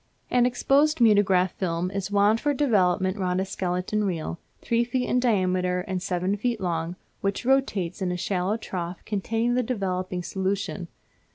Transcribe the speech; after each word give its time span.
An 0.31 0.47
exposed 0.47 0.97
mutograph 0.99 1.51
film 1.51 1.91
is 1.91 2.09
wound 2.09 2.39
for 2.41 2.55
development 2.55 3.19
round 3.19 3.39
a 3.39 3.45
skeleton 3.45 4.03
reel, 4.03 4.39
three 4.59 4.83
feet 4.83 5.07
in 5.07 5.19
diameter 5.19 5.81
and 5.81 6.01
seven 6.01 6.39
long, 6.57 6.95
which 7.19 7.45
rotates 7.45 8.01
in 8.01 8.11
a 8.11 8.17
shallow 8.17 8.57
trough 8.57 9.05
containing 9.05 9.53
the 9.53 9.61
developing 9.61 10.23
solution. 10.23 10.87